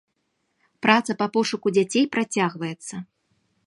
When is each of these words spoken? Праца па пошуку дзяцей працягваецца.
Праца 0.85 1.11
па 1.21 1.27
пошуку 1.37 1.67
дзяцей 1.79 2.05
працягваецца. 2.19 2.95